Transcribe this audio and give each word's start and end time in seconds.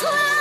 slide. 0.00 0.39